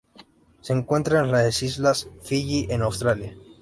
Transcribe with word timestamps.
Se 0.61 0.73
encuentra 0.73 1.19
en 1.19 1.31
las 1.31 1.61
islas 1.61 2.07
Fiyi 2.23 2.65
en 2.71 2.81
Australia. 2.81 3.37